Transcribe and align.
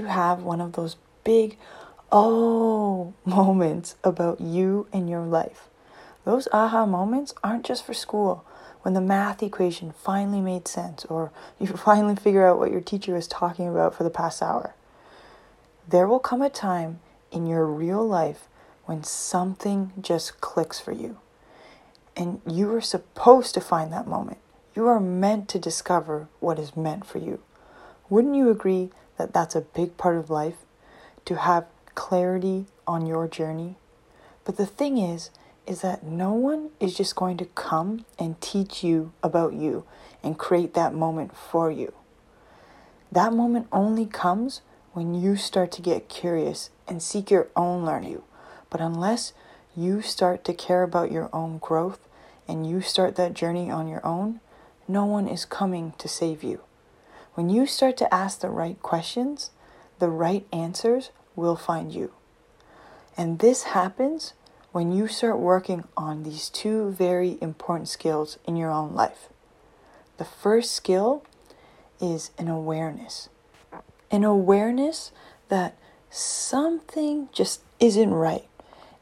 to 0.00 0.08
have 0.08 0.42
one 0.42 0.60
of 0.60 0.72
those 0.72 0.96
big 1.24 1.56
oh 2.12 3.12
moments 3.24 3.96
about 4.04 4.40
you 4.40 4.86
and 4.92 5.08
your 5.08 5.22
life. 5.24 5.68
Those 6.24 6.48
aha 6.52 6.86
moments 6.86 7.34
aren't 7.42 7.64
just 7.64 7.84
for 7.84 7.94
school 7.94 8.44
when 8.82 8.94
the 8.94 9.00
math 9.00 9.42
equation 9.42 9.92
finally 9.92 10.40
made 10.40 10.68
sense 10.68 11.04
or 11.06 11.32
you 11.58 11.66
finally 11.68 12.16
figure 12.16 12.46
out 12.46 12.58
what 12.58 12.70
your 12.70 12.80
teacher 12.80 13.14
was 13.14 13.26
talking 13.28 13.68
about 13.68 13.94
for 13.94 14.04
the 14.04 14.10
past 14.10 14.42
hour. 14.42 14.74
There 15.88 16.06
will 16.06 16.18
come 16.18 16.42
a 16.42 16.50
time 16.50 17.00
in 17.32 17.46
your 17.46 17.66
real 17.66 18.06
life 18.06 18.46
when 18.84 19.04
something 19.04 19.92
just 20.00 20.40
clicks 20.40 20.78
for 20.80 20.92
you. 20.92 21.18
And 22.16 22.40
you 22.46 22.74
are 22.74 22.80
supposed 22.80 23.54
to 23.54 23.60
find 23.60 23.92
that 23.92 24.06
moment. 24.06 24.38
You 24.74 24.86
are 24.86 25.00
meant 25.00 25.48
to 25.50 25.58
discover 25.58 26.28
what 26.40 26.58
is 26.58 26.76
meant 26.76 27.06
for 27.06 27.18
you. 27.18 27.40
Wouldn't 28.10 28.36
you 28.36 28.50
agree 28.50 28.90
that 29.18 29.34
that's 29.34 29.54
a 29.54 29.60
big 29.60 29.96
part 29.96 30.16
of 30.16 30.30
life? 30.30 30.56
To 31.26 31.36
have 31.36 31.66
clarity 31.94 32.66
on 32.86 33.06
your 33.06 33.28
journey? 33.28 33.76
But 34.44 34.56
the 34.56 34.66
thing 34.66 34.96
is, 34.96 35.30
is 35.66 35.82
that 35.82 36.02
no 36.02 36.32
one 36.32 36.70
is 36.80 36.96
just 36.96 37.14
going 37.14 37.36
to 37.36 37.44
come 37.44 38.06
and 38.18 38.40
teach 38.40 38.82
you 38.82 39.12
about 39.22 39.52
you 39.52 39.84
and 40.22 40.38
create 40.38 40.72
that 40.72 40.94
moment 40.94 41.36
for 41.36 41.70
you. 41.70 41.92
That 43.12 43.34
moment 43.34 43.66
only 43.70 44.06
comes 44.06 44.62
when 44.94 45.14
you 45.14 45.36
start 45.36 45.70
to 45.72 45.82
get 45.82 46.08
curious 46.08 46.70
and 46.86 47.02
seek 47.02 47.30
your 47.30 47.48
own 47.54 47.84
learning. 47.84 48.22
But 48.70 48.80
unless 48.80 49.34
you 49.76 50.00
start 50.00 50.44
to 50.44 50.54
care 50.54 50.82
about 50.82 51.12
your 51.12 51.28
own 51.32 51.58
growth 51.58 52.00
and 52.46 52.66
you 52.66 52.80
start 52.80 53.16
that 53.16 53.34
journey 53.34 53.70
on 53.70 53.86
your 53.86 54.04
own, 54.04 54.40
no 54.86 55.04
one 55.04 55.28
is 55.28 55.44
coming 55.44 55.92
to 55.98 56.08
save 56.08 56.42
you. 56.42 56.62
When 57.38 57.50
you 57.50 57.66
start 57.66 57.96
to 57.98 58.12
ask 58.12 58.40
the 58.40 58.50
right 58.50 58.82
questions, 58.82 59.50
the 60.00 60.08
right 60.08 60.44
answers 60.52 61.12
will 61.36 61.54
find 61.54 61.94
you. 61.94 62.10
And 63.16 63.38
this 63.38 63.62
happens 63.62 64.32
when 64.72 64.90
you 64.90 65.06
start 65.06 65.38
working 65.38 65.84
on 65.96 66.24
these 66.24 66.50
two 66.50 66.90
very 66.90 67.38
important 67.40 67.88
skills 67.88 68.40
in 68.44 68.56
your 68.56 68.72
own 68.72 68.92
life. 68.92 69.28
The 70.16 70.24
first 70.24 70.72
skill 70.72 71.22
is 72.00 72.32
an 72.38 72.48
awareness. 72.48 73.28
An 74.10 74.24
awareness 74.24 75.12
that 75.48 75.78
something 76.10 77.28
just 77.32 77.60
isn't 77.78 78.10
right 78.10 78.48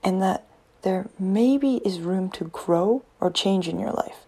and 0.04 0.20
that 0.20 0.46
there 0.82 1.08
maybe 1.18 1.76
is 1.86 2.00
room 2.00 2.28
to 2.32 2.44
grow 2.44 3.02
or 3.18 3.30
change 3.30 3.66
in 3.66 3.78
your 3.78 3.92
life. 3.92 4.26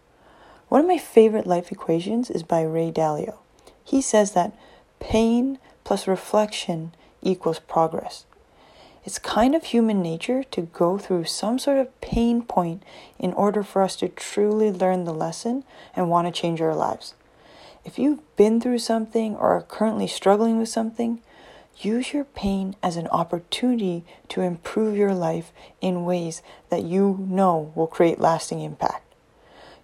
One 0.70 0.80
of 0.80 0.86
my 0.86 0.96
favorite 0.96 1.46
life 1.46 1.70
equations 1.70 2.30
is 2.30 2.42
by 2.42 2.62
Ray 2.62 2.90
Dalio. 2.90 3.40
He 3.88 4.02
says 4.02 4.32
that 4.32 4.52
pain 5.00 5.58
plus 5.82 6.06
reflection 6.06 6.92
equals 7.22 7.58
progress. 7.58 8.26
It's 9.02 9.18
kind 9.18 9.54
of 9.54 9.64
human 9.64 10.02
nature 10.02 10.42
to 10.42 10.60
go 10.60 10.98
through 10.98 11.24
some 11.24 11.58
sort 11.58 11.78
of 11.78 11.98
pain 12.02 12.42
point 12.42 12.82
in 13.18 13.32
order 13.32 13.62
for 13.62 13.80
us 13.80 13.96
to 13.96 14.08
truly 14.08 14.70
learn 14.70 15.04
the 15.04 15.14
lesson 15.14 15.64
and 15.96 16.10
want 16.10 16.26
to 16.26 16.38
change 16.38 16.60
our 16.60 16.74
lives. 16.74 17.14
If 17.82 17.98
you've 17.98 18.20
been 18.36 18.60
through 18.60 18.80
something 18.80 19.34
or 19.34 19.56
are 19.56 19.62
currently 19.62 20.06
struggling 20.06 20.58
with 20.58 20.68
something, 20.68 21.22
use 21.78 22.12
your 22.12 22.24
pain 22.24 22.76
as 22.82 22.98
an 22.98 23.08
opportunity 23.08 24.04
to 24.28 24.42
improve 24.42 24.98
your 24.98 25.14
life 25.14 25.50
in 25.80 26.04
ways 26.04 26.42
that 26.68 26.82
you 26.82 27.24
know 27.26 27.72
will 27.74 27.86
create 27.86 28.20
lasting 28.20 28.60
impact. 28.60 29.07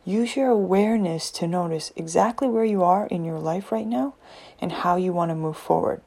Use 0.04 0.36
your 0.36 0.50
awareness 0.50 1.30
to 1.30 1.46
notice 1.46 1.92
exactly 1.96 2.46
where 2.48 2.64
you 2.64 2.82
are 2.82 3.06
in 3.06 3.24
your 3.24 3.38
life 3.38 3.72
right 3.72 3.86
now 3.86 4.14
and 4.60 4.70
how 4.70 4.96
you 4.96 5.12
want 5.12 5.30
to 5.30 5.34
move 5.34 5.56
forward. 5.56 6.02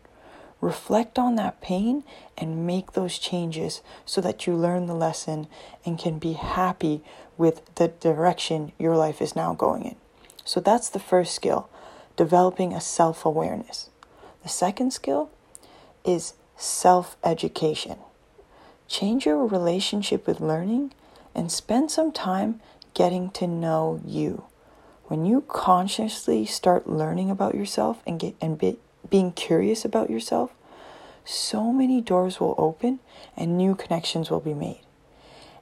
Reflect 0.62 1.18
on 1.18 1.36
that 1.36 1.62
pain 1.62 2.04
and 2.38 2.66
make 2.66 2.94
those 2.94 3.18
changes 3.18 3.82
so 4.06 4.22
that 4.22 4.46
you 4.46 4.56
learn 4.56 4.86
the 4.86 4.96
lesson 4.96 5.48
and 5.86 5.98
can 5.98 6.20
be 6.20 6.34
happy 6.34 7.04
with 7.38 7.76
the 7.76 7.88
direction 7.88 8.72
your 8.78 8.96
life 8.96 9.22
is 9.22 9.36
now 9.36 9.54
going 9.54 9.84
in. 9.84 9.96
So 10.44 10.60
that's 10.60 10.90
the 10.90 11.00
first 11.00 11.34
skill, 11.36 11.70
developing 12.16 12.74
a 12.74 12.82
self 12.82 13.26
awareness. 13.26 13.90
The 14.44 14.50
second 14.50 14.92
skill 14.94 15.30
is 16.06 16.34
self 16.56 17.18
education. 17.24 17.98
Change 18.88 19.26
your 19.26 19.46
relationship 19.46 20.26
with 20.26 20.40
learning 20.40 20.94
and 21.36 21.52
spend 21.52 21.92
some 21.92 22.12
time 22.12 22.62
getting 22.98 23.30
to 23.30 23.46
know 23.46 24.02
you. 24.04 24.44
When 25.06 25.24
you 25.24 25.42
consciously 25.42 26.48
start 26.48 26.90
learning 26.90 27.30
about 27.30 27.54
yourself 27.54 28.02
and 28.08 28.20
get 28.20 28.34
and 28.42 28.58
be, 28.58 28.80
being 29.08 29.34
curious 29.34 29.86
about 29.86 30.10
yourself, 30.10 30.50
so 31.24 31.72
many 31.72 32.02
doors 32.02 32.40
will 32.40 32.56
open 32.58 33.00
and 33.36 33.56
new 33.56 33.76
connections 33.76 34.32
will 34.32 34.40
be 34.40 34.56
made. 34.56 34.82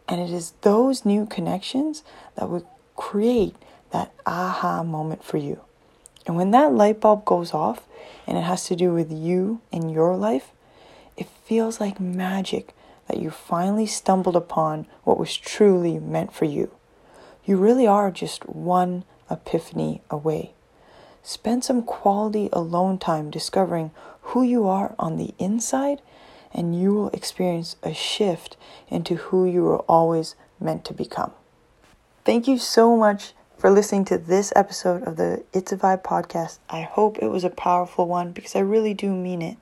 And 0.08 0.22
it 0.22 0.30
is 0.30 0.54
those 0.62 1.04
new 1.04 1.26
connections 1.26 2.04
that 2.36 2.50
will 2.50 2.66
create 2.96 3.56
that 3.92 4.14
aha 4.26 4.82
moment 4.84 5.22
for 5.22 5.36
you. 5.36 5.60
And 6.26 6.38
when 6.38 6.52
that 6.52 6.72
light 6.72 7.02
bulb 7.02 7.26
goes 7.26 7.54
off 7.54 7.86
and 8.26 8.38
it 8.38 8.46
has 8.46 8.66
to 8.68 8.78
do 8.78 8.94
with 8.94 9.12
you 9.12 9.60
and 9.74 9.92
your 9.92 10.16
life, 10.16 10.54
it 11.18 11.28
feels 11.44 11.82
like 11.82 12.00
magic 12.00 12.74
that 13.10 13.20
you 13.20 13.30
finally 13.30 13.88
stumbled 13.88 14.38
upon 14.38 14.88
what 15.04 15.20
was 15.20 15.36
truly 15.36 16.00
meant 16.00 16.32
for 16.32 16.46
you. 16.46 16.72
You 17.46 17.58
really 17.58 17.86
are 17.86 18.10
just 18.10 18.50
one 18.50 19.04
epiphany 19.30 20.02
away. 20.10 20.54
Spend 21.22 21.64
some 21.64 21.84
quality 21.84 22.50
alone 22.52 22.98
time 22.98 23.30
discovering 23.30 23.92
who 24.22 24.42
you 24.42 24.68
are 24.68 24.96
on 24.98 25.18
the 25.18 25.36
inside, 25.38 26.02
and 26.52 26.80
you 26.80 26.94
will 26.94 27.10
experience 27.10 27.76
a 27.84 27.94
shift 27.94 28.58
into 28.90 29.16
who 29.16 29.46
you 29.46 29.62
were 29.62 29.82
always 29.82 30.36
meant 30.60 30.86
to 30.86 30.94
become. 30.94 31.34
Thank 32.24 32.48
you 32.48 32.58
so 32.58 32.98
much 32.98 33.34
for 33.60 33.70
listening 33.70 34.06
to 34.06 34.18
this 34.18 34.52
episode 34.56 35.04
of 35.04 35.18
the 35.18 35.44
It's 35.54 35.72
a 35.72 35.78
Vibe 35.78 36.02
podcast. 36.02 36.58
I 36.68 36.82
hope 36.82 37.20
it 37.20 37.28
was 37.28 37.44
a 37.44 37.52
powerful 37.52 38.08
one 38.08 38.32
because 38.32 38.56
I 38.56 38.62
really 38.62 38.96
do 38.96 39.12
mean 39.12 39.44
it. 39.44 39.58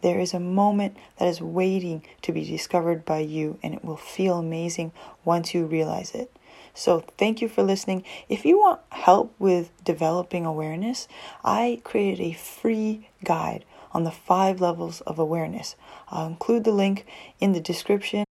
There 0.00 0.20
is 0.20 0.32
a 0.32 0.40
moment 0.40 0.96
that 1.18 1.28
is 1.28 1.42
waiting 1.42 2.02
to 2.22 2.32
be 2.32 2.44
discovered 2.44 3.04
by 3.04 3.18
you, 3.18 3.58
and 3.62 3.74
it 3.74 3.84
will 3.84 3.98
feel 3.98 4.38
amazing 4.38 4.92
once 5.24 5.52
you 5.52 5.66
realize 5.66 6.12
it. 6.12 6.30
So, 6.76 7.04
thank 7.16 7.40
you 7.40 7.48
for 7.48 7.62
listening. 7.62 8.04
If 8.28 8.44
you 8.44 8.58
want 8.58 8.80
help 8.90 9.34
with 9.38 9.72
developing 9.82 10.44
awareness, 10.44 11.08
I 11.42 11.80
created 11.84 12.22
a 12.22 12.34
free 12.34 13.08
guide 13.24 13.64
on 13.92 14.04
the 14.04 14.10
five 14.10 14.60
levels 14.60 15.00
of 15.00 15.18
awareness. 15.18 15.74
I'll 16.08 16.26
include 16.26 16.64
the 16.64 16.72
link 16.72 17.06
in 17.40 17.52
the 17.52 17.60
description. 17.60 18.25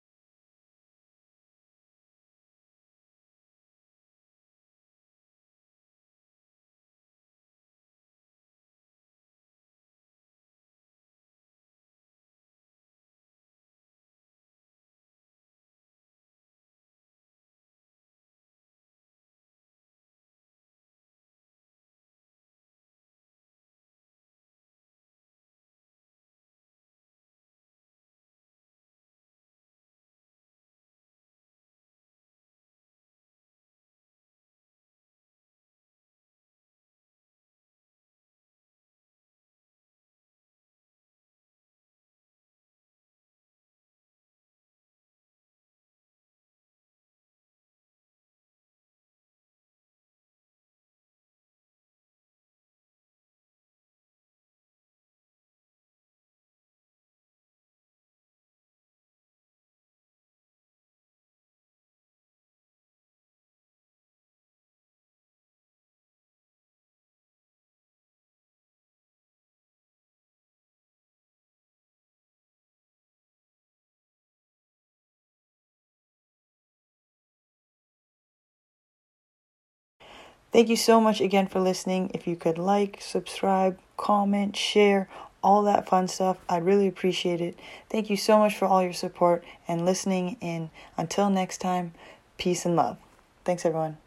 Thank 80.56 80.70
you 80.70 80.78
so 80.78 81.02
much 81.02 81.20
again 81.20 81.48
for 81.48 81.60
listening. 81.60 82.12
If 82.14 82.28
you 82.28 82.38
could 82.38 82.58
like, 82.58 83.00
subscribe, 83.02 83.78
comment, 83.98 84.56
share, 84.56 85.10
all 85.44 85.64
that 85.64 85.86
fun 85.86 86.08
stuff. 86.08 86.38
I'd 86.48 86.64
really 86.64 86.88
appreciate 86.88 87.42
it. 87.42 87.60
Thank 87.90 88.10
you 88.10 88.16
so 88.16 88.38
much 88.38 88.56
for 88.56 88.64
all 88.64 88.82
your 88.82 88.94
support 88.94 89.44
and 89.68 89.84
listening. 89.84 90.38
And 90.42 90.70
until 90.96 91.30
next 91.30 91.58
time, 91.58 91.94
peace 92.38 92.66
and 92.66 92.78
love. 92.78 92.96
Thanks, 93.44 93.66
everyone. 93.66 93.98